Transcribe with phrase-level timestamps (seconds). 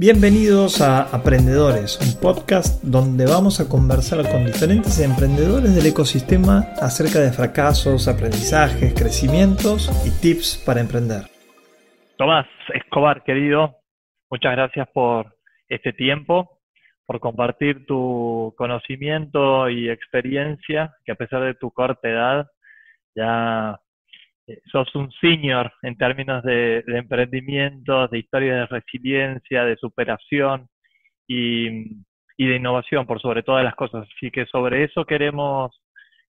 [0.00, 7.18] Bienvenidos a Aprendedores, un podcast donde vamos a conversar con diferentes emprendedores del ecosistema acerca
[7.18, 11.26] de fracasos, aprendizajes, crecimientos y tips para emprender.
[12.16, 13.74] Tomás Escobar, querido,
[14.30, 15.34] muchas gracias por
[15.68, 16.60] este tiempo,
[17.04, 22.46] por compartir tu conocimiento y experiencia, que a pesar de tu corta edad
[23.16, 23.80] ya
[24.66, 30.68] sos un senior en términos de, de emprendimientos, de historia de resiliencia, de superación
[31.26, 31.84] y,
[32.38, 34.08] de innovación, por sobre todas las cosas.
[34.16, 35.82] Así que sobre eso queremos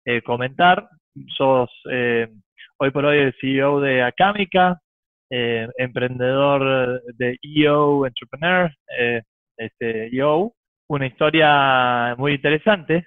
[0.05, 0.89] eh, comentar.
[1.37, 2.29] Sos eh,
[2.79, 4.81] hoy por hoy el CEO de Acámica,
[5.31, 8.73] emprendedor de EO Entrepreneur,
[9.57, 10.55] este, EO.
[10.89, 13.05] Una historia muy interesante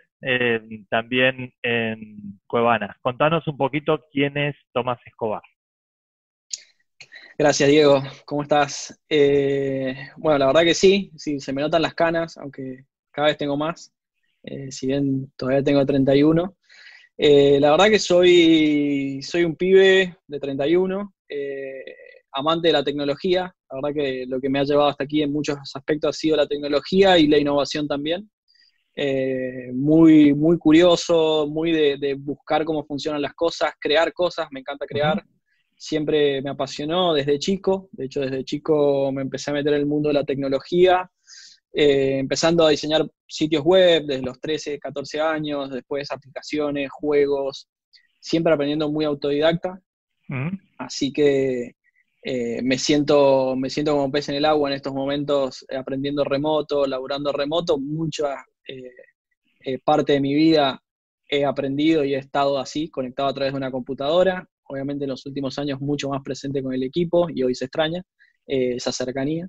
[0.89, 2.97] también en Cuevana.
[3.01, 5.41] Contanos un poquito quién es Tomás Escobar.
[7.37, 8.03] Gracias, Diego.
[8.25, 8.99] ¿Cómo estás?
[9.07, 13.37] Eh, bueno, la verdad que sí, sí, se me notan las canas, aunque cada vez
[13.37, 13.93] tengo más,
[14.43, 16.57] eh, si bien todavía tengo 31.
[17.17, 21.13] Eh, la verdad que soy, soy un pibe de 31,
[22.33, 23.55] amante de la tecnología.
[23.69, 26.35] La verdad que lo que me ha llevado hasta aquí en muchos aspectos ha sido
[26.35, 28.29] la tecnología y la innovación también.
[28.95, 34.85] Eh, muy, muy curioso, muy de, buscar cómo funcionan las cosas, crear cosas, me encanta
[34.85, 35.23] crear.
[35.77, 39.85] Siempre me apasionó desde chico, de hecho desde chico me empecé a meter en el
[39.87, 41.09] mundo de la tecnología,
[41.73, 47.67] eh, empezando a diseñar sitios web desde los 13, 14 años, después aplicaciones, juegos,
[48.19, 49.81] siempre aprendiendo muy autodidacta.
[50.77, 51.75] Así que
[52.23, 56.85] eh, me, siento, me siento como pez en el agua en estos momentos, aprendiendo remoto,
[56.85, 58.35] laburando remoto, muchas
[58.67, 58.91] eh,
[59.63, 60.81] eh, parte de mi vida
[61.27, 64.47] he aprendido y he estado así, conectado a través de una computadora.
[64.63, 68.03] Obviamente en los últimos años mucho más presente con el equipo y hoy se extraña
[68.47, 69.47] eh, esa cercanía.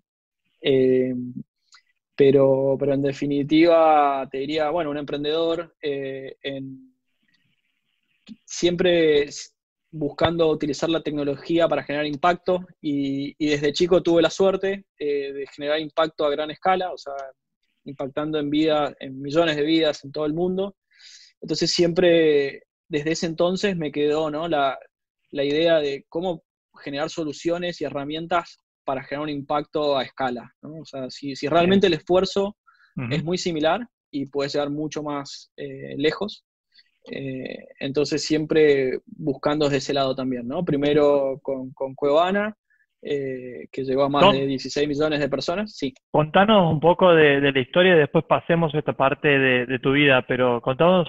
[2.14, 5.74] pero, pero en definitiva te diría, bueno, un emprendedor
[8.44, 9.28] siempre
[9.90, 15.44] buscando utilizar la tecnología para generar impacto y, y desde chico tuve la suerte de
[15.54, 17.14] generar impacto a gran escala, o sea,
[17.84, 20.76] impactando en vida, en millones de vidas en todo el mundo.
[21.40, 24.48] Entonces siempre, desde ese entonces me quedó ¿no?
[24.48, 24.78] la,
[25.32, 26.44] idea de cómo
[26.82, 30.52] generar soluciones y herramientas para generar un impacto a escala.
[30.62, 32.56] O sea, si, realmente el esfuerzo
[33.10, 36.44] es muy similar y puede llegar mucho más eh, lejos,
[37.10, 40.64] eh, entonces siempre buscando desde ese lado también, ¿no?
[40.64, 42.56] Primero con, con Cuevana,
[43.02, 45.76] eh, que llegó a más de 16 millones de personas.
[45.76, 45.92] Sí.
[46.10, 50.24] Contanos un poco de, la historia y después pasemos a esta parte de, tu vida,
[50.26, 51.08] pero contanos,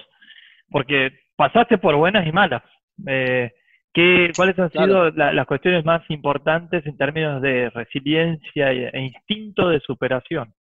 [0.70, 2.64] porque pasaste por buenas y malas.
[3.06, 3.52] Eh,
[3.92, 9.78] ¿qué, ¿Cuáles han sido las cuestiones más importantes en términos de resiliencia e instinto de
[9.78, 10.52] superación?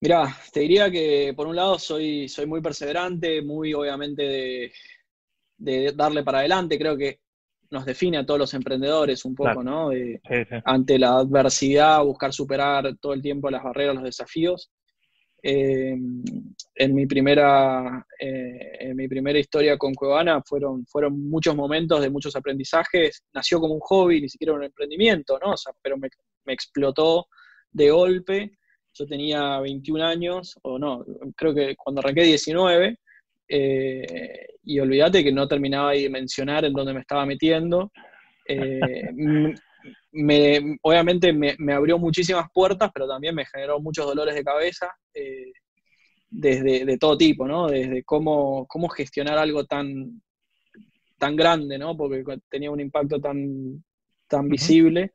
[0.00, 4.72] Mirá, te diría que por un lado soy, soy muy perseverante, muy obviamente de,
[5.56, 6.78] de darle para adelante.
[6.78, 7.18] Creo que
[7.70, 9.90] nos define a todos los emprendedores un poco, ¿no?
[10.64, 14.70] Ante la adversidad, buscar superar todo el tiempo las barreras, los desafíos.
[15.40, 15.96] Eh,
[16.74, 22.10] en, mi primera, eh, en mi primera historia con Cuevana fueron, fueron muchos momentos de
[22.10, 23.22] muchos aprendizajes.
[23.32, 25.52] Nació como un hobby, ni siquiera un emprendimiento, ¿no?
[25.52, 26.08] O sea, pero me,
[26.44, 27.28] me explotó
[27.70, 28.58] de golpe.
[28.94, 31.04] Yo tenía 21 años, o no,
[31.36, 32.98] creo que cuando arranqué 19,
[33.48, 37.90] eh, y olvídate que no terminaba de mencionar en dónde me estaba metiendo.
[38.46, 39.10] Eh,
[40.12, 45.52] me, obviamente me, abrió muchísimas puertas, pero también me generó muchos dolores de cabeza, eh,
[46.30, 47.68] desde de todo tipo, ¿no?
[47.68, 50.20] Desde cómo, cómo gestionar algo tan,
[51.16, 51.96] tan grande, ¿no?
[51.96, 53.82] Porque tenía un impacto tan,
[54.26, 55.12] tan visible,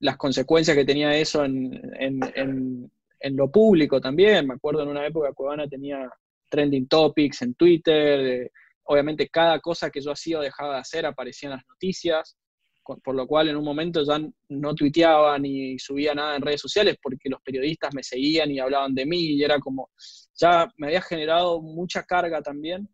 [0.00, 4.46] las consecuencias que tenía eso en, en, en, lo público también.
[4.46, 6.10] Me acuerdo en una época Cuevana tenía
[6.50, 8.50] trending topics en Twitter.
[8.84, 12.36] obviamente cada cosa que yo hacía o dejaba de hacer aparecía en las noticias,
[12.82, 16.96] por lo cual en un momento ya no tuiteaba ni subía nada en redes sociales
[17.00, 19.90] porque los periodistas me seguían y hablaban de mí y era como,
[20.34, 22.88] ya me había generado mucha carga también.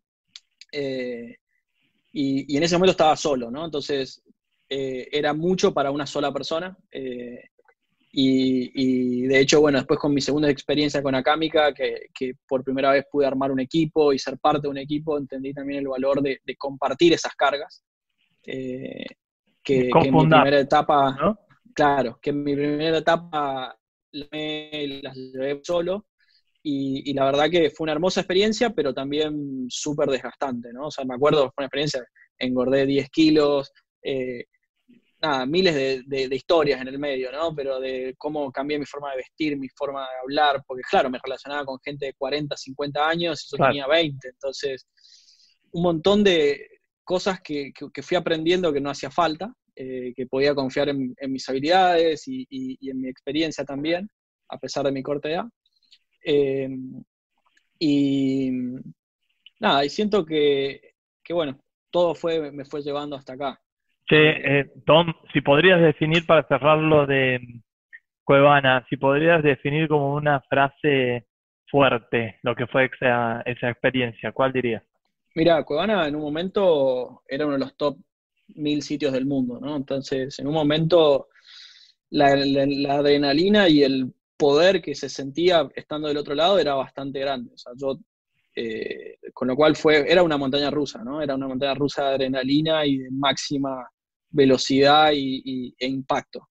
[0.71, 1.37] Eh,
[2.13, 3.65] y, en ese momento estaba solo, ¿no?
[3.65, 4.21] Entonces
[4.69, 6.77] eh, era mucho para una sola persona.
[6.91, 7.41] Eh,
[8.19, 13.05] y, de hecho, bueno, después con mi segunda experiencia con Acámica, que, por primera vez
[13.11, 16.39] pude armar un equipo y ser parte de un equipo, entendí también el valor de,
[16.57, 17.83] compartir esas cargas.
[18.43, 19.05] Eh,
[19.61, 21.37] que, en mi primera etapa,
[21.75, 23.77] claro, que en mi primera etapa
[24.11, 26.07] las llevé solo.
[26.63, 30.87] Y, la verdad que fue una hermosa experiencia, pero también súper desgastante, ¿no?
[30.87, 32.03] O sea, me acuerdo, fue una experiencia,
[32.39, 33.71] engordé 10 kilos,
[34.01, 34.45] eh,
[35.27, 37.53] nada, miles de, historias en el medio, ¿no?
[37.53, 41.19] Pero de cómo cambié mi forma de vestir, mi forma de hablar, porque claro, me
[41.21, 44.87] relacionaba con gente de 40, 50 años y yo tenía 20, entonces
[45.71, 46.67] un montón de
[47.03, 47.71] cosas que,
[48.01, 53.01] fui aprendiendo que no hacía falta, eh, que podía confiar en, mis habilidades y, en
[53.01, 54.09] mi experiencia también,
[54.49, 55.45] a pesar de mi corta edad.
[56.25, 56.69] Eh,
[57.79, 58.51] y
[59.59, 61.59] nada, y siento que, que, bueno,
[61.91, 63.61] todo fue, me fue llevando hasta acá.
[64.09, 67.39] Eh, Tom, si podrías definir para cerrarlo de
[68.23, 71.27] Cuevana, si podrías definir como una frase
[71.69, 74.83] fuerte lo que fue esa, experiencia, ¿cuál dirías?
[75.35, 77.97] Mira, Cuevana en un momento era uno de los top
[78.55, 79.75] mil sitios del mundo, ¿no?
[79.75, 81.27] Entonces, en un momento
[82.11, 87.51] la, adrenalina y el poder que se sentía estando del otro lado era bastante grande.
[87.53, 87.99] O sea, yo,
[88.55, 91.21] eh, con lo cual fue, era una montaña rusa, ¿no?
[91.21, 93.85] Era una montaña rusa de adrenalina y de máxima
[94.29, 96.49] velocidad y, e impacto.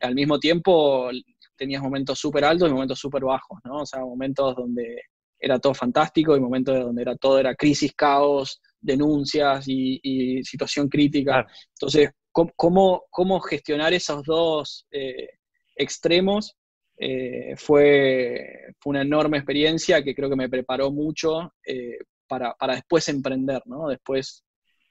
[0.00, 1.10] Al mismo tiempo
[1.56, 3.82] tenías momentos súper altos y momentos súper bajos, ¿no?
[3.82, 5.02] O sea, momentos donde
[5.38, 11.46] era todo fantástico y momentos donde era todo era crisis, caos, denuncias y, situación crítica.
[11.74, 15.28] Entonces, ¿cómo, ¿cómo, gestionar esos dos eh,
[15.76, 16.54] extremos?
[16.98, 21.96] Eh, fue, fue, una enorme experiencia que creo que me preparó mucho eh,
[22.26, 23.88] para, para, después emprender, ¿no?
[23.88, 24.44] Después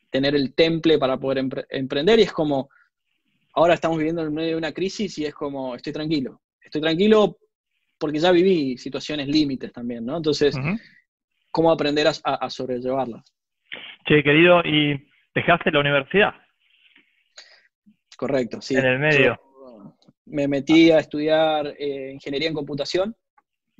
[0.09, 2.69] tener el temple para poder emprender y es como,
[3.53, 7.37] ahora estamos viviendo en medio de una crisis y es como, estoy tranquilo, estoy tranquilo
[7.97, 10.17] porque ya viví situaciones límites también, ¿no?
[10.17, 10.57] Entonces,
[11.51, 13.33] ¿cómo aprender a, sobrellevarlas?
[14.07, 14.97] Che, querido, ¿y
[15.35, 16.33] dejaste la universidad?
[18.17, 18.75] Correcto, sí.
[18.75, 19.39] En el medio.
[20.25, 23.15] me metí a estudiar eh, ingeniería en computación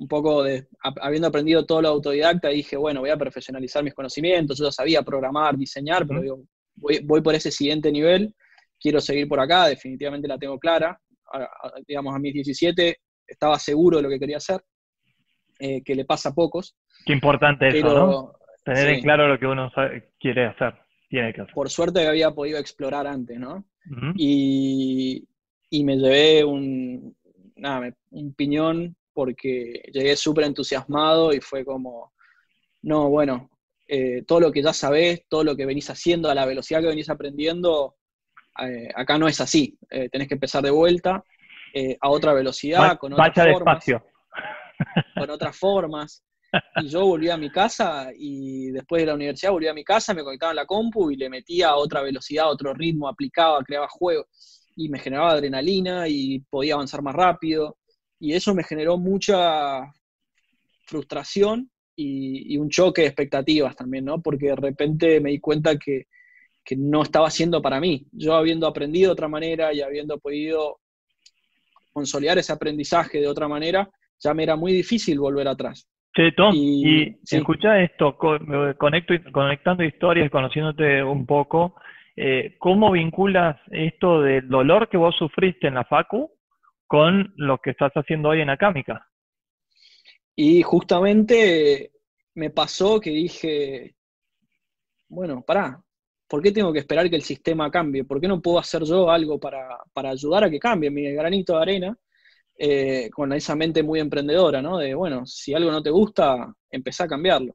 [0.00, 0.66] un poco de,
[1.02, 5.02] habiendo aprendido todo lo autodidacta, dije, bueno, voy a profesionalizar mis conocimientos, yo ya sabía
[5.02, 6.42] programar, diseñar, pero digo,
[6.74, 8.34] voy, por ese siguiente nivel,
[8.80, 10.98] quiero seguir por acá, definitivamente la tengo clara,
[11.86, 14.62] digamos, a mis 17 estaba seguro de lo que quería hacer,
[15.58, 16.74] eh, que le pasa a pocos.
[17.04, 18.32] Qué importante eso, ¿no?
[18.64, 19.70] Tener en claro lo que uno
[20.18, 20.76] quiere hacer,
[21.10, 21.54] tiene que hacer.
[21.54, 23.66] Por suerte había podido explorar antes, ¿no?
[24.16, 25.28] y,
[25.68, 27.14] y, me llevé un,
[27.56, 32.12] nada, un piñón porque llegué súper entusiasmado y fue como,
[32.82, 33.50] no, bueno,
[33.88, 36.86] eh, todo lo que ya sabés, todo lo que venís haciendo, a la velocidad que
[36.86, 37.96] venís aprendiendo,
[38.62, 39.76] eh, acá no es así.
[39.90, 41.24] Eh, tenés que empezar de vuelta
[42.00, 43.84] a otra velocidad, con otras formas.
[45.14, 46.24] Con otras formas.
[46.76, 50.14] Y yo volví a mi casa y después de la universidad volví a mi casa,
[50.14, 53.86] me conectaba en la compu y le metía a otra velocidad, otro ritmo, aplicaba, creaba
[53.88, 54.26] juegos
[54.74, 57.76] y me generaba adrenalina y podía avanzar más rápido
[58.20, 59.92] y eso me generó mucha
[60.84, 64.22] frustración y, un choque de expectativas también, ¿no?
[64.22, 66.06] Porque de repente me di cuenta que,
[66.76, 68.06] no estaba siendo para mí.
[68.12, 70.78] Yo habiendo aprendido de otra manera y habiendo podido
[71.92, 73.90] consolidar ese aprendizaje de otra manera,
[74.20, 75.88] ya me era muy difícil volver atrás.
[76.14, 78.16] Sí, Tom, y, si escuchas esto,
[78.78, 81.74] conecto, conectando historias, conociéndote un poco,
[82.14, 86.30] eh, ¿cómo vinculas esto del dolor que vos sufriste en la FACU
[86.90, 89.08] con lo que estás haciendo hoy en Acámica.
[90.34, 91.92] Y justamente
[92.34, 93.94] me pasó que dije,
[95.08, 95.80] bueno, pará,
[96.26, 98.02] ¿por qué tengo que esperar que el sistema cambie?
[98.02, 99.78] ¿Por qué no puedo hacer yo algo para,
[100.10, 101.98] ayudar a que cambie mi granito de arena?
[102.58, 104.78] Eh, con esa mente muy emprendedora, ¿no?
[104.78, 107.54] De, bueno, si algo no te gusta, empezá a cambiarlo.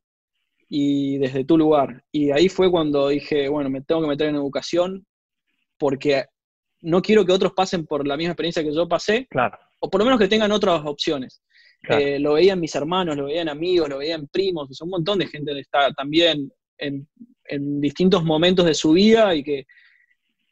[0.70, 2.06] Y desde tu lugar.
[2.10, 5.06] Y ahí fue cuando dije, bueno, me tengo que meter en educación
[5.77, 6.24] porque
[6.82, 9.58] no quiero que otros pasen por la misma experiencia que yo pasé, claro.
[9.79, 11.41] o por lo menos que tengan otras opciones.
[11.88, 15.53] Eh, lo veían mis hermanos, lo veían amigos, lo veían primos, un montón de gente
[15.53, 17.08] que está también en,
[17.79, 19.67] distintos momentos de su vida y que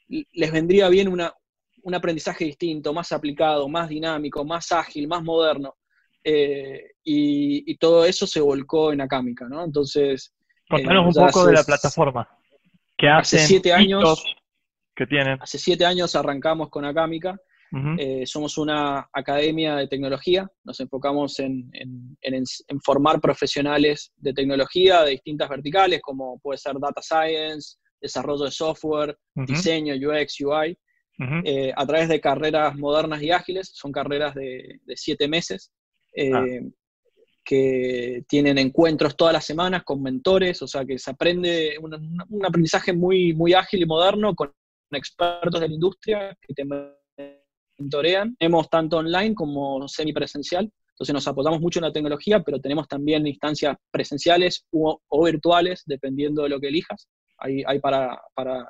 [0.08, 5.76] les vendría bien un aprendizaje distinto, más aplicado, más dinámico, más ágil, más moderno.
[6.24, 9.64] Eh, y, todo eso se volcó en Acámica, ¿no?
[9.64, 10.34] Entonces...
[10.70, 12.30] Contanos eh, un poco de la plataforma.
[12.96, 14.24] Que hace siete años
[14.96, 15.38] que tienen.
[15.42, 17.38] Hace siete años arrancamos con Acámica.
[17.98, 21.72] Eh, somos una academia de tecnología, nos enfocamos en,
[22.86, 29.18] formar profesionales de tecnología de distintas verticales, como puede ser data science, desarrollo de software,
[29.34, 30.78] diseño, UX, UI,
[31.46, 35.72] eh, a través de carreras modernas y ágiles, son carreras de, siete meses,
[36.16, 36.46] eh, ah.
[37.44, 42.94] que tienen encuentros todas las semanas con mentores, o sea que se aprende un, aprendizaje
[42.94, 44.54] muy, muy ágil y moderno con
[44.96, 46.64] expertos de la industria que te
[47.78, 48.36] mentorean.
[48.38, 53.26] Tenemos tanto online como semipresencial, entonces nos apoyamos mucho en la tecnología, pero tenemos también
[53.26, 57.08] instancias presenciales o, virtuales, dependiendo de lo que elijas.
[57.40, 58.70] Hay, hay para, para,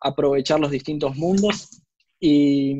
[0.00, 1.82] aprovechar los distintos mundos
[2.18, 2.74] y,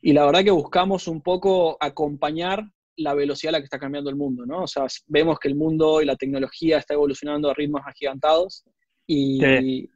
[0.00, 2.64] y la verdad que buscamos un poco acompañar
[2.96, 4.64] la velocidad a la que está cambiando el mundo, ¿no?
[4.64, 8.64] O sea, vemos que el mundo y la tecnología está evolucionando a ritmos agigantados
[9.06, 9.88] y...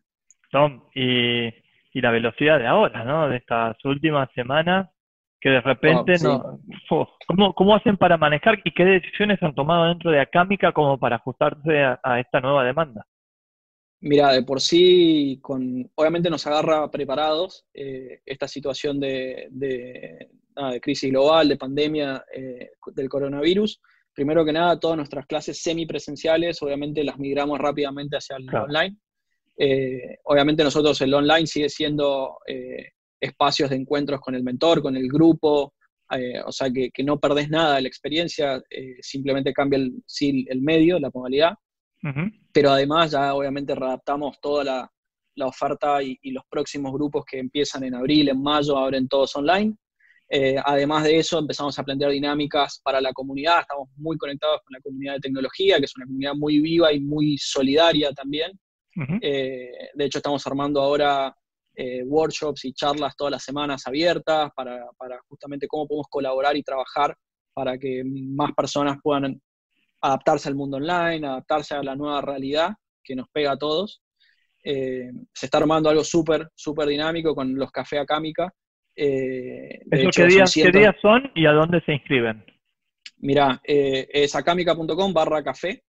[0.50, 1.52] Tom, y,
[1.94, 3.30] la velocidad de ahora, ¿no?
[3.30, 4.90] De estas últimas semanas,
[5.40, 6.60] que de repente no...
[7.54, 11.84] ¿cómo, hacen para manejar y qué decisiones han tomado dentro de Acámica como para ajustarse
[12.02, 13.06] a esta nueva demanda?
[14.00, 20.28] Mira, de por sí, con, obviamente nos agarra preparados eh, esta situación de, de,
[20.80, 23.80] crisis global, de pandemia eh, del coronavirus.
[24.12, 28.96] Primero que nada, todas nuestras clases semipresenciales, obviamente las migramos rápidamente hacia el online.
[29.58, 32.38] Eh, obviamente nosotros el online sigue siendo
[33.20, 35.74] espacios de encuentros con el mentor, con el grupo,
[36.44, 38.62] o sea que, que, no perdés nada de la experiencia,
[39.00, 40.02] simplemente cambia el,
[40.48, 41.54] el medio, la modalidad
[42.52, 44.90] pero además ya obviamente readaptamos toda la,
[45.46, 49.76] oferta y, los próximos grupos que empiezan en abril, en mayo, abren todos online.
[50.28, 54.72] Eh, además de eso, empezamos a plantear dinámicas para la comunidad, estamos muy conectados con
[54.72, 58.58] la comunidad de tecnología, que es una comunidad muy viva y muy solidaria también.
[59.20, 61.34] Eh, de hecho, estamos armando ahora
[61.74, 66.62] eh, workshops y charlas todas las semanas abiertas para, para, justamente cómo podemos colaborar y
[66.62, 67.14] trabajar
[67.52, 69.40] para que más personas puedan
[70.00, 72.70] adaptarse al mundo online, adaptarse a la nueva realidad
[73.02, 74.02] que nos pega a todos.
[74.68, 78.52] Eh, se está armando algo súper, súper dinámico con los cafés Acámica.
[78.96, 79.80] Eh,
[80.12, 80.50] ¿qué, días,
[81.00, 82.44] son y a dónde se inscriben?
[83.18, 85.84] Mira, eh, es acámica.com barra café.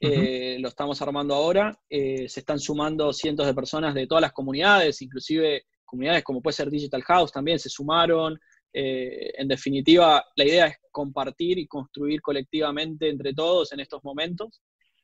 [0.00, 1.78] Eh, lo estamos armando ahora.
[1.88, 6.70] se están sumando cientos de personas de todas las comunidades, inclusive comunidades como puede ser
[6.70, 8.38] Digital House también se sumaron.
[8.72, 14.62] Eh, en definitiva, la idea es compartir y construir colectivamente entre todos en estos momentos.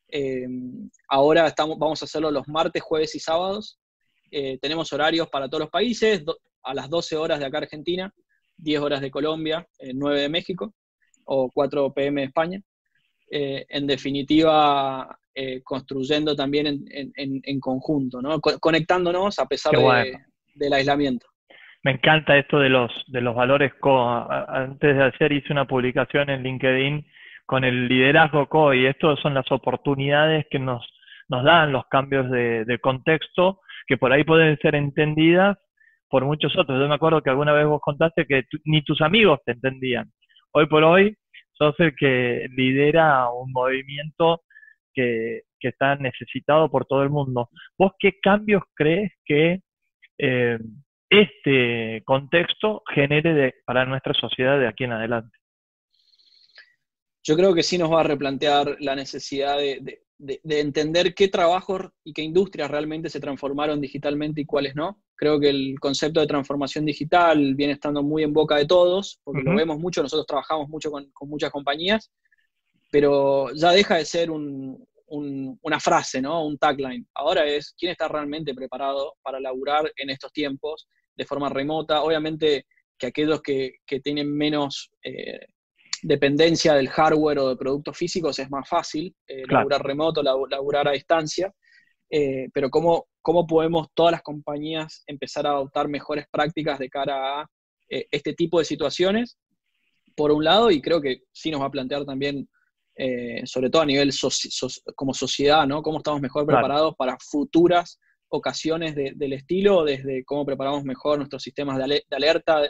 [0.09, 0.47] Eh,
[1.09, 3.79] ahora estamos, vamos a hacerlo los martes, jueves y sábados.
[4.31, 6.23] Eh, tenemos horarios para todos los países,
[6.63, 8.13] a las 12 horas de acá Argentina,
[8.59, 10.75] 10 horas de Colombia, 9 de México
[11.25, 12.63] o 4 pm de España.
[13.29, 15.19] En definitiva,
[15.65, 18.41] construyendo también en, conjunto, ¿no?
[18.41, 19.73] conectándonos a pesar
[20.55, 21.27] del aislamiento.
[21.87, 24.29] Me encanta esto de los, de los valores CO.
[24.49, 27.07] Antes de ayer hice una publicación en LinkedIn
[27.47, 30.85] con el liderazgo CO y estos son las oportunidades que nos,
[31.29, 35.57] nos dan los cambios de, contexto que por ahí pueden ser entendidas
[36.11, 36.77] por muchos otros.
[36.77, 40.11] Yo me acuerdo que alguna vez vos contaste que ni tus amigos te entendían.
[40.51, 41.17] Hoy por hoy
[41.59, 44.43] sos el que lidera un movimiento
[44.95, 47.51] que, está necesitado por todo el mundo.
[47.77, 49.63] ¿Vos qué cambios crees que
[50.17, 50.59] eh,
[51.11, 55.37] este contexto genere para nuestra sociedad de aquí en adelante.
[57.23, 62.13] Yo creo que sí nos va a replantear la necesidad de, entender qué trabajos y
[62.13, 65.03] qué industrias realmente se transformaron digitalmente y cuáles no.
[65.15, 69.43] Creo que el concepto de transformación digital viene estando muy en boca de todos, porque
[69.43, 72.11] lo vemos mucho, nosotros trabajamos mucho con, muchas compañías,
[72.91, 76.47] pero ya deja de ser una frase, ¿no?
[76.47, 77.07] Un tagline.
[77.15, 82.03] Ahora es quién está realmente preparado para laburar en estos tiempos de forma remota.
[82.03, 82.67] Obviamente
[82.99, 85.47] que aquellos que, tienen menos eh,
[86.07, 90.93] dependencia del hardware o de productos físicos es más fácil eh, laburar remoto, laburar a
[90.93, 91.53] distancia.
[92.09, 97.41] Eh, pero ¿cómo, ¿cómo podemos todas las compañías empezar a adoptar mejores prácticas de cara
[97.41, 97.47] a
[97.89, 99.37] este tipo de situaciones?
[100.15, 102.49] Por un lado, y creo que sí nos va a plantear también
[103.45, 104.11] sobre todo a nivel
[104.95, 105.83] como sociedad, ¿no?
[105.83, 111.77] Cómo estamos mejor preparados para futuras ocasiones del estilo, desde cómo preparamos mejor nuestros sistemas
[111.79, 112.63] de, alerta,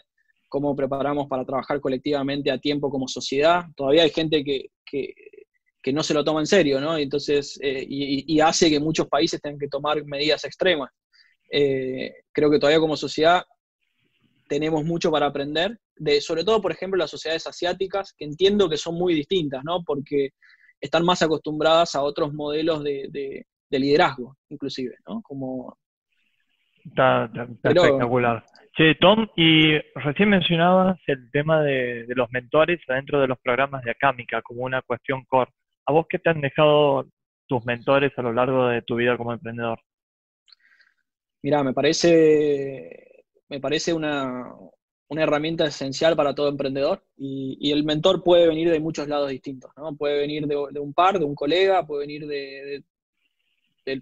[0.49, 3.65] cómo preparamos para trabajar colectivamente a tiempo como sociedad.
[3.75, 4.71] Todavía hay gente que,
[5.93, 6.99] no se lo toma en serio, ¿no?
[6.99, 10.91] Entonces, eh, y, hace que muchos países tengan que tomar medidas extremas.
[11.51, 13.45] Eh, creo que todavía como sociedad
[14.49, 18.77] tenemos mucho para aprender, de, sobre todo, por ejemplo, las sociedades asiáticas, que entiendo que
[18.77, 19.83] son muy distintas, ¿no?
[19.85, 20.31] Porque
[20.81, 25.23] están más acostumbradas a otros modelos de, de liderazgo, inclusive, ¿no?
[25.23, 25.79] Como...
[26.85, 28.45] Está, espectacular.
[28.77, 33.91] Che, Tom, y recién mencionabas el tema de, los mentores adentro de los programas de
[33.91, 35.51] Acámica como una cuestión core.
[35.87, 37.07] ¿A vos qué te han dejado
[37.47, 39.81] tus mentores a lo largo de tu vida como emprendedor?
[41.41, 44.45] Mira, me parece, me parece una,
[45.09, 49.97] herramienta esencial para todo emprendedor y, el mentor puede venir de muchos lados distintos, ¿no?
[49.97, 52.85] Puede venir de, un par, de un colega, puede venir de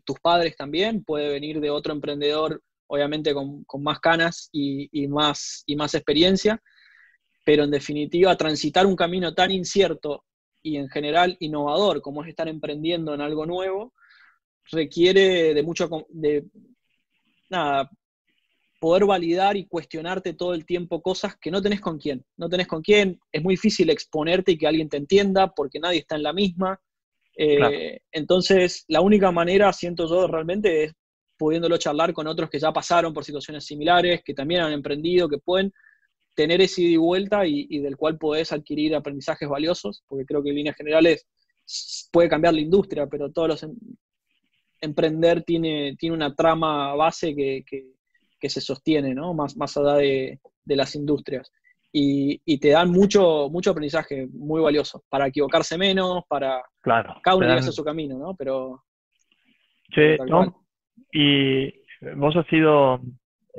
[0.05, 5.77] tus padres también, puede venir de otro emprendedor, obviamente con, más canas y, más, y
[5.77, 6.63] más experiencia,
[7.45, 10.25] pero en definitiva transitar un camino tan incierto
[10.63, 13.93] y en general innovador como es estar emprendiendo en algo nuevo,
[14.71, 16.45] requiere de mucho, de,
[17.51, 17.91] nada,
[18.81, 22.25] poder validar y cuestionarte todo el tiempo cosas que no tenés con quién.
[22.37, 26.01] No tenés con quién, es muy difícil exponerte y que alguien te entienda porque nadie
[26.01, 26.79] está en la misma.
[27.37, 30.93] Eh, entonces, la única manera, siento yo realmente, es
[31.45, 35.37] pudiéndolo charlar con otros que ya pasaron por situaciones similares, que también han emprendido, que
[35.37, 35.75] pueden
[36.35, 40.49] tener ese ida y vuelta y, del cual podés adquirir aprendizajes valiosos, porque creo que
[40.49, 41.27] en líneas generales
[42.11, 43.77] puede cambiar la industria, pero todos los em,
[44.81, 47.63] emprender tiene, tiene una trama base que,
[48.41, 49.35] que se sostiene, ¿no?
[49.35, 51.53] Más, más allá de, las industrias.
[51.93, 56.63] Y, te dan mucho, mucho aprendizaje muy valioso, para equivocarse menos, para...
[56.81, 57.17] Claro.
[57.23, 58.35] Cada uno tiene su camino, ¿no?
[58.35, 58.83] Pero...
[59.95, 60.17] Sí,
[61.13, 61.73] y
[62.17, 63.01] vos has sido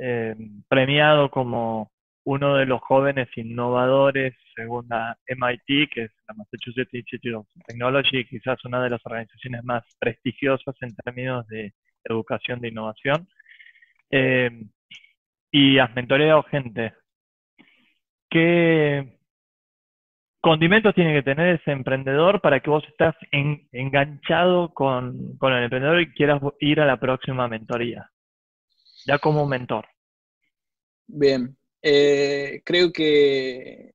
[0.00, 0.34] eh,
[0.68, 1.90] premiado como
[2.24, 8.24] uno de los jóvenes innovadores según la MIT, que es la Massachusetts Institute of Technology,
[8.24, 11.74] quizás una de las organizaciones más prestigiosas en términos de
[12.04, 13.28] educación de innovación.
[14.10, 14.50] Eh,
[15.50, 16.94] y has mentoreado gente.
[18.28, 19.15] ¿Qué
[20.46, 23.16] condimentos tiene que tener ese emprendedor para que vos estás
[23.72, 28.08] enganchado con, el emprendedor y quieras ir a la próxima mentoría?
[29.04, 29.86] Ya como mentor.
[31.08, 33.90] Bien, eh, creo que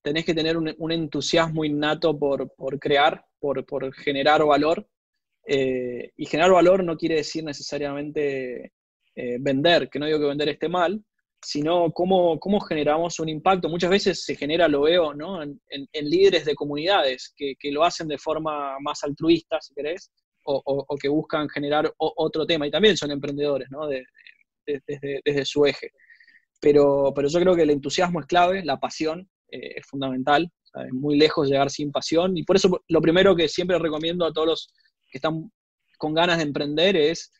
[0.00, 4.86] tenés que tener un, entusiasmo innato por, crear, por, generar valor.
[5.44, 8.74] Eh, y generar valor no quiere decir necesariamente
[9.16, 11.04] eh, vender, que no digo que vender esté mal,
[11.42, 13.68] sino cómo, cómo, generamos un impacto.
[13.68, 15.42] Muchas veces se genera, lo veo, ¿no?
[15.42, 15.58] en,
[15.92, 20.10] líderes de comunidades que, lo hacen de forma más altruista, si querés,
[20.44, 22.66] o, que buscan generar otro tema.
[22.66, 23.86] Y también son emprendedores, ¿no?
[24.66, 25.92] desde, su eje.
[26.60, 30.92] Pero, pero yo creo que el entusiasmo es clave, la pasión eh, es fundamental, es
[30.92, 32.36] muy lejos llegar sin pasión.
[32.36, 34.74] Y por eso lo primero que siempre recomiendo a todos los
[35.10, 35.50] que están
[35.96, 37.32] con ganas de emprender es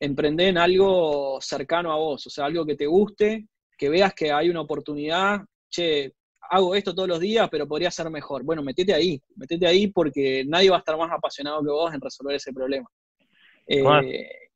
[0.00, 4.32] emprender en algo cercano a vos, o sea, algo que te guste, que veas que
[4.32, 6.12] hay una oportunidad, che,
[6.50, 8.44] hago esto todos los días, pero podría ser mejor.
[8.44, 12.00] Bueno, metete ahí, metete ahí porque nadie va a estar más apasionado que vos en
[12.00, 12.88] resolver ese problema.
[13.66, 13.82] Eh,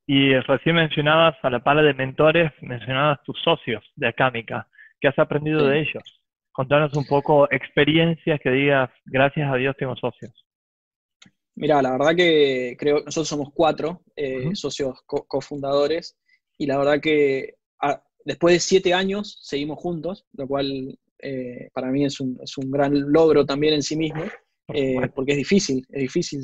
[0.07, 4.67] y recién mencionabas, a la par de mentores, mencionabas tus socios de Acámica.
[5.01, 6.03] ¿Qué has aprendido de ellos?
[6.53, 10.40] Contanos un poco experiencias que digas, gracias a Dios tengo socios.
[11.57, 16.17] Mira, la verdad que creo nosotros somos cuatro eh, socios cofundadores
[16.57, 17.55] y la verdad que
[18.25, 23.45] después de siete años seguimos juntos, lo cual eh, para mí es un, gran logro
[23.45, 24.25] también en sí mismo,
[24.73, 26.43] eh, porque es difícil, es difícil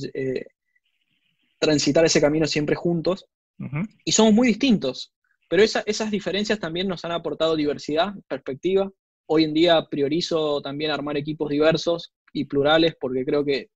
[1.58, 3.26] transitar ese camino siempre juntos.
[4.04, 5.14] Y somos muy distintos,
[5.48, 8.90] pero esas diferencias también nos han aportado diversidad, perspectiva.
[9.26, 13.70] Hoy en día priorizo también armar equipos diversos y plurales porque creo que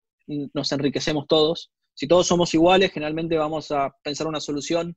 [0.54, 1.70] nos enriquecemos todos.
[1.94, 4.96] Si todos somos iguales, generalmente vamos a pensar una solución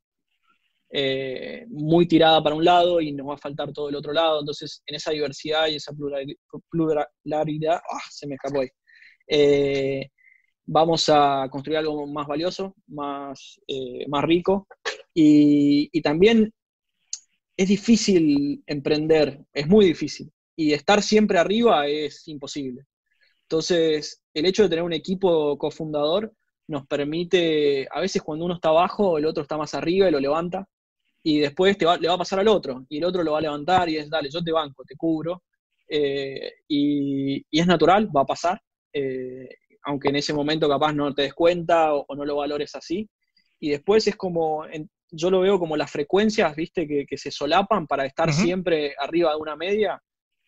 [0.90, 4.40] eh, muy tirada para un lado y nos va a faltar todo el otro lado.
[4.40, 5.92] Entonces, en esa diversidad y esa
[6.70, 8.00] pluralidad, ¡ah!
[8.10, 8.68] se me escapó ahí.
[9.26, 10.08] Eh,
[10.66, 14.68] vamos a construir algo más valioso, más, eh, más rico.
[15.12, 16.52] Y, y, también
[17.56, 20.30] es difícil emprender, es muy difícil.
[20.56, 22.84] Y estar siempre arriba es imposible.
[23.54, 26.34] Entonces, el hecho de tener un equipo cofundador
[26.66, 30.18] nos permite, a veces cuando uno está abajo, el otro está más arriba y lo
[30.18, 30.68] levanta,
[31.22, 33.42] y después te le va a pasar al otro, y el otro lo va a
[33.42, 35.44] levantar y es, dale, yo te banco, te cubro,
[35.88, 38.60] eh, y, es natural, va a pasar,
[38.92, 39.48] eh,
[39.84, 43.08] aunque en ese momento capaz no te des cuenta o, no lo valores así,
[43.60, 44.64] y después es como,
[45.12, 49.36] yo lo veo como las frecuencias, viste, que, se solapan para estar siempre arriba de
[49.36, 50.02] una media,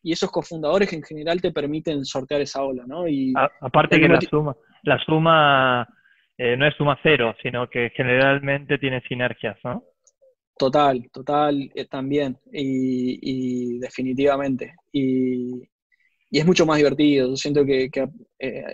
[0.06, 3.08] y esos cofundadores en general te permiten sortear esa ola, ¿no?
[3.08, 5.88] Y aparte que la suma, la suma
[6.38, 9.82] eh, no es suma cero, sino que generalmente tiene sinergias, ¿no?
[10.56, 14.76] Total, total, eh, también, y, definitivamente.
[14.92, 15.68] Y,
[16.30, 17.30] es mucho más divertido.
[17.30, 17.90] Yo siento que,
[18.38, 18.64] eh,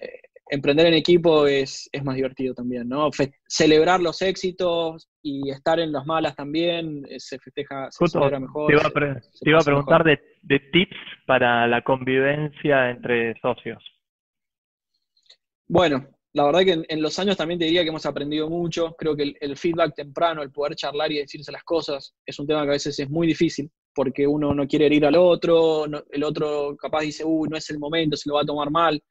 [0.53, 3.09] emprender en equipo es, más divertido también, ¿no?
[3.49, 8.67] celebrar los éxitos y estar en las malas también, eh, se festeja, se celebra mejor.
[8.67, 8.75] Te
[9.49, 10.19] iba a, preguntar de,
[10.73, 13.83] tips para la convivencia entre socios.
[15.67, 18.95] Bueno, la verdad que en, los años también te diría que hemos aprendido mucho.
[18.99, 22.63] Creo que el, feedback temprano, el poder charlar y decirse las cosas, es un tema
[22.65, 26.75] que a veces es muy difícil porque uno no quiere herir al otro, el otro
[26.77, 29.03] capaz dice, uy, no es el momento, se lo va a tomar mal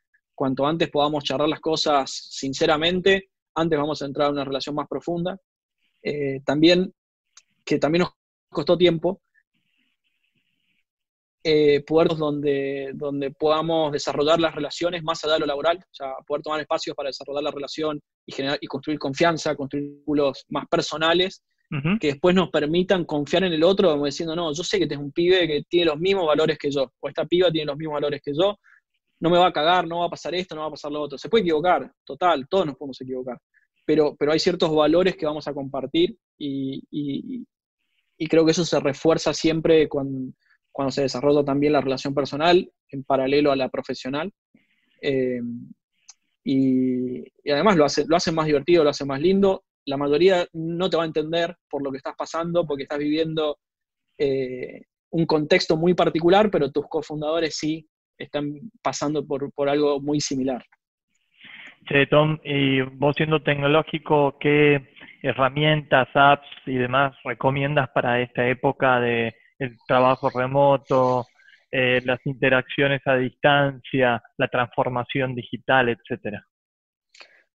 [0.42, 4.88] cuanto antes podamos charlar las cosas sinceramente, antes vamos a entrar en una relación más
[4.88, 5.38] profunda.
[6.02, 6.92] Eh, también,
[7.64, 8.14] que también nos
[8.50, 9.22] costó tiempo,
[11.44, 16.14] eh, poder donde, donde podamos desarrollar las relaciones más allá de lo laboral, o sea,
[16.26, 20.66] poder tomar espacios para desarrollar la relación y, generar, y construir confianza, construir vínculos más
[20.68, 21.44] personales
[22.02, 24.96] que después nos permitan confiar en el otro, como diciendo, no, yo sé que este
[24.96, 27.78] es un pibe que tiene los mismos valores que yo, o esta piba tiene los
[27.78, 28.58] mismos valores que yo,
[29.22, 31.02] no me va a cagar, no va a pasar esto, no va a pasar lo
[31.02, 31.18] otro.
[31.18, 33.38] Se puede equivocar, total, todos nos podemos equivocar,
[33.86, 37.46] pero, pero hay ciertos valores que vamos a compartir y,
[38.30, 40.34] creo que eso se refuerza siempre cuando,
[40.72, 44.32] cuando, se desarrolla también la relación personal en paralelo a la profesional.
[45.02, 45.42] Eh,
[46.44, 49.64] y, además lo hace, lo hace más divertido, lo hace más lindo.
[49.86, 53.60] La mayoría no te va a entender por lo que estás pasando, porque estás viviendo
[54.18, 54.82] eh,
[55.12, 60.64] un contexto muy particular, pero tus cofundadores sí están pasando por, por algo muy similar.
[61.90, 69.00] Sí, Tom, y vos siendo tecnológico, ¿qué herramientas, apps y demás recomiendas para esta época
[69.00, 71.26] de el trabajo remoto,
[71.72, 76.46] eh, las interacciones a distancia, la transformación digital, etcétera?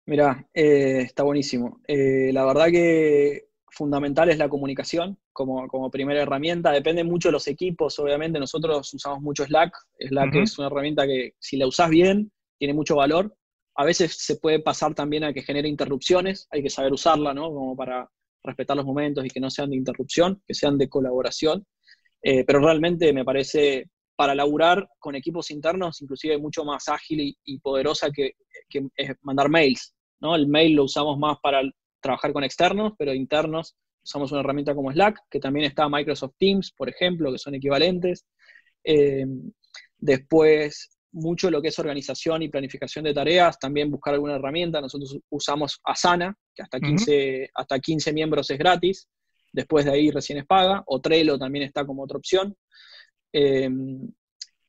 [0.06, 1.80] Mira, eh, está buenísimo.
[1.88, 6.72] Eh, la verdad que fundamental es la comunicación como, como, primera herramienta.
[6.72, 8.38] Depende mucho de los equipos, obviamente.
[8.38, 9.74] Nosotros usamos mucho Slack.
[9.98, 13.36] Slack es una herramienta que si la usas bien, tiene mucho valor.
[13.76, 16.48] A veces se puede pasar también a que genere interrupciones.
[16.50, 17.52] Hay que saber usarla, ¿no?
[17.52, 18.08] Como para
[18.42, 21.66] respetar los momentos y que no sean de interrupción, que sean de colaboración.
[22.22, 28.10] pero realmente me parece para laburar con equipos internos, inclusive mucho más ágil y, poderosa
[28.10, 28.34] que,
[29.22, 29.94] mandar mails.
[30.20, 30.34] ¿no?
[30.34, 31.62] El mail lo usamos más para
[32.00, 36.72] trabajar con externos, pero internos usamos una herramienta como Slack, que también está Microsoft Teams,
[36.72, 38.26] por ejemplo, que son equivalentes.
[38.84, 39.26] Eh,
[39.98, 44.80] después, mucho lo que es organización y planificación de tareas, también buscar alguna herramienta.
[44.80, 49.08] Nosotros usamos Asana, que hasta 15, hasta 15 miembros es gratis.
[49.52, 50.82] Después de ahí recién es paga.
[50.86, 52.54] O Trello también está como otra opción.
[53.32, 54.12] Em,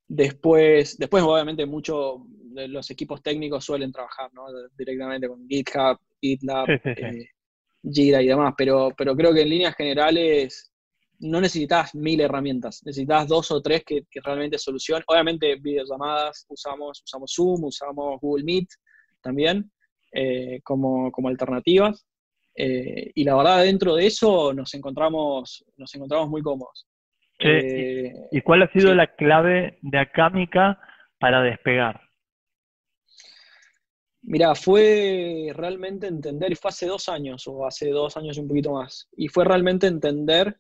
[0.07, 4.29] después, después, obviamente, muchos de los equipos técnicos suelen trabajar
[4.77, 7.29] directamente con GitHub, GitLab, eh,
[7.91, 10.71] Jira y demás, pero, pero creo que en líneas generales
[11.19, 15.03] no necesitas mil herramientas, necesitas dos o tres que, realmente solucionen.
[15.07, 18.67] Obviamente, videollamadas, usamos, usamos Zoom, usamos Google Meet
[19.21, 19.71] también
[20.11, 22.05] eh, como, como, alternativas.
[22.55, 26.87] Eh, y la verdad, dentro de eso nos encontramos, nos encontramos muy cómodos.
[27.39, 30.79] Eh, ¿Y cuál ha sido la clave de Acámica
[31.19, 32.04] para despegar?
[34.27, 38.47] Mira, fue realmente entender, y fue hace dos años, o hace dos años y un
[38.47, 40.59] poquito más, y fue realmente entender,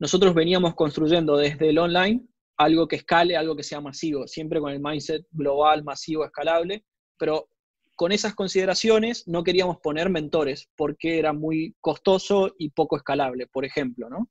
[0.00, 2.26] nosotros veníamos construyendo desde el online
[2.56, 6.84] algo que escale, algo que sea masivo, siempre con el mindset global, masivo, escalable,
[7.16, 7.48] pero
[7.94, 13.64] con esas consideraciones no queríamos poner mentores porque era muy costoso y poco escalable, por
[13.64, 14.30] ejemplo, ¿no?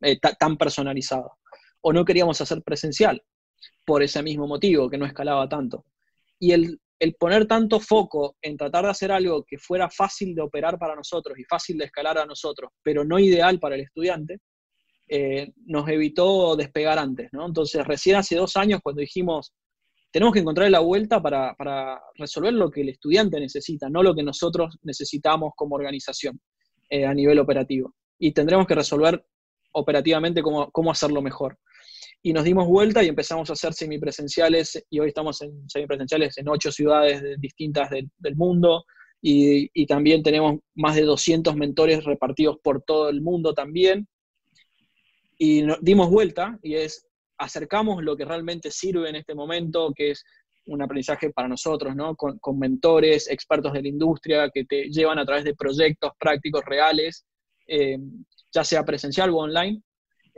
[0.00, 1.38] Eh, tan personalizado.
[1.82, 3.22] O no queríamos hacer presencial
[3.84, 5.84] por ese mismo motivo, que no escalaba tanto.
[6.38, 6.80] Y el,
[7.18, 11.38] poner tanto foco en tratar de hacer algo que fuera fácil de operar para nosotros
[11.38, 14.38] y fácil de escalar a nosotros, pero no ideal para el estudiante,
[15.08, 17.28] eh, nos evitó despegar antes.
[17.32, 17.46] ¿no?
[17.46, 19.54] Entonces, recién hace dos años, cuando dijimos,
[20.10, 24.22] tenemos que encontrar la vuelta para, resolver lo que el estudiante necesita, no lo que
[24.22, 26.40] nosotros necesitamos como organización
[26.90, 27.94] eh, a nivel operativo.
[28.18, 29.24] Y tendremos que resolver
[29.72, 31.58] operativamente cómo hacerlo mejor.
[32.22, 36.48] Y nos dimos vuelta y empezamos a hacer semipresenciales y hoy estamos en semipresenciales en
[36.48, 38.84] ocho ciudades distintas del, mundo
[39.22, 44.08] y, también tenemos más de 200 mentores repartidos por todo el mundo también.
[45.38, 47.06] Y dimos vuelta y es,
[47.38, 50.24] acercamos lo que realmente sirve en este momento, que es
[50.66, 52.16] un aprendizaje para nosotros, ¿no?
[52.16, 56.64] Con, con, mentores, expertos de la industria que te llevan a través de proyectos prácticos
[56.64, 57.24] reales
[57.68, 57.98] eh,
[58.50, 59.82] ya sea presencial o online,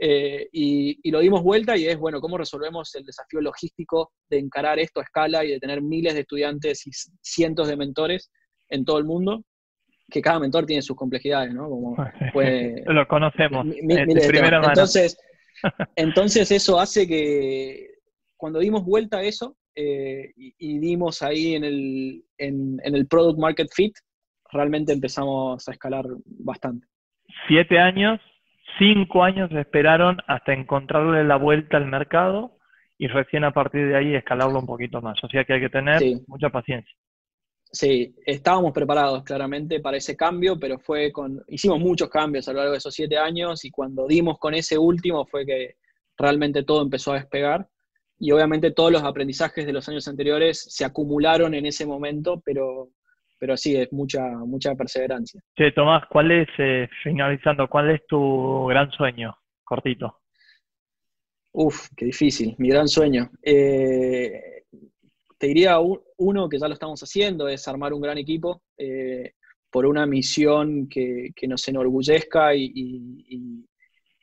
[0.03, 4.79] eh, y, lo dimos vuelta y es, bueno, ¿cómo resolvemos el desafío logístico de encarar
[4.79, 8.31] esto a escala y de tener miles de estudiantes y cientos de mentores
[8.69, 9.43] en todo el mundo?
[10.09, 11.69] Que cada mentor tiene sus complejidades, ¿no?
[11.69, 11.95] Como
[12.87, 14.69] lo conocemos de primera mano.
[14.69, 15.19] Entonces,
[15.95, 17.91] entonces eso hace que
[18.37, 23.69] cuando dimos vuelta a eso eh, y, dimos ahí en el, en el product market
[23.71, 23.93] fit,
[24.51, 26.87] realmente empezamos a escalar bastante
[27.47, 28.19] siete años,
[28.77, 32.57] cinco años esperaron hasta encontrarle la vuelta al mercado
[32.97, 35.17] y recién a partir de ahí escalarlo un poquito más.
[35.23, 36.93] O sea que hay que tener mucha paciencia.
[37.71, 42.57] Sí, estábamos preparados claramente para ese cambio, pero fue con, hicimos muchos cambios a lo
[42.57, 45.75] largo de esos siete años y cuando dimos con ese último fue que
[46.17, 47.67] realmente todo empezó a despegar
[48.19, 52.89] y obviamente todos los aprendizajes de los años anteriores se acumularon en ese momento, pero
[53.41, 55.41] pero sí, es mucha, mucha perseverancia.
[55.57, 59.35] Sí, Tomás, ¿cuál es, eh, finalizando, cuál es tu gran sueño?
[59.63, 60.19] Cortito.
[61.53, 63.31] Uf, qué difícil, mi gran sueño.
[63.41, 64.63] Eh,
[65.39, 65.79] te diría
[66.17, 68.61] uno que ya lo estamos haciendo, es armar un gran equipo.
[68.77, 69.33] Eh,
[69.71, 73.65] por una misión que, nos enorgullezca y,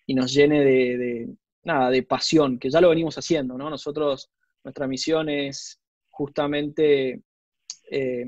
[0.06, 1.28] nos llene de,
[1.64, 3.68] nada, de pasión, que ya lo venimos haciendo, ¿no?
[3.68, 4.30] Nosotros,
[4.62, 7.22] nuestra misión es justamente
[7.90, 8.26] eh,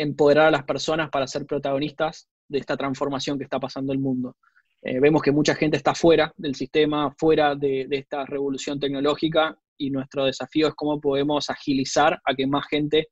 [0.00, 4.36] empoderar a las personas para ser protagonistas de esta transformación que está pasando el mundo.
[4.82, 9.90] Eh, vemos que mucha gente está fuera del sistema, fuera de, esta revolución tecnológica y
[9.90, 13.08] nuestro desafío es cómo podemos agilizar a que más gente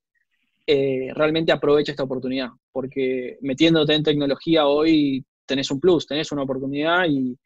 [0.67, 6.43] eh, realmente aproveche esta oportunidad, porque metiéndote en tecnología hoy tenés un plus, tenés una
[6.43, 7.37] oportunidad y,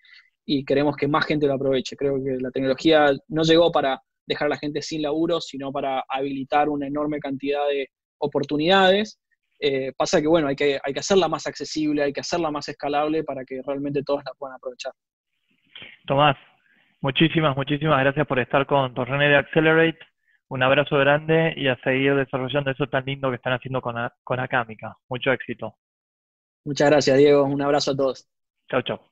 [0.65, 1.97] queremos que más gente lo aproveche.
[1.97, 6.05] Creo que la tecnología no llegó para dejar a la gente sin laburo, sino para
[6.09, 9.19] habilitar una enorme cantidad de oportunidades.
[9.65, 12.69] Eh, pasa que, bueno, hay que, hay que hacerla más accesible, hay que hacerla más
[12.69, 14.93] escalable para que realmente todos la puedan aprovechar.
[16.05, 16.37] Tomás,
[17.01, 20.01] muchísimas, muchísimas gracias por estar con Torrene de Accelerate.
[20.49, 23.95] Un abrazo grande y a seguir desarrollando eso tan lindo que están haciendo con,
[24.25, 24.97] con Acámica.
[25.09, 25.77] Mucho éxito.
[26.65, 27.45] Muchas gracias, Diego.
[27.45, 28.29] Un abrazo a todos.
[28.69, 29.12] Chao, chao.